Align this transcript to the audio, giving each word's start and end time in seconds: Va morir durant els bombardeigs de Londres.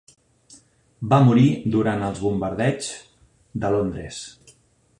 Va 1.11 1.19
morir 1.27 1.43
durant 1.75 2.07
els 2.07 2.21
bombardeigs 2.25 2.89
de 3.65 3.71
Londres. 3.77 4.23